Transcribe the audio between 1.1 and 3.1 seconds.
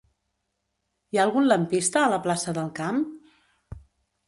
Hi ha algun lampista a la plaça del Camp?